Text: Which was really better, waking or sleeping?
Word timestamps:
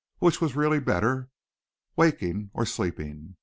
Which 0.17 0.41
was 0.41 0.55
really 0.55 0.79
better, 0.79 1.29
waking 1.95 2.49
or 2.55 2.65
sleeping? 2.65 3.35